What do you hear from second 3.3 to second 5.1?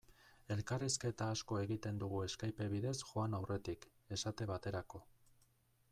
aurretik, esate baterako.